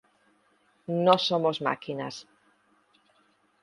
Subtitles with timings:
[1.05, 2.15] No somos máquinas.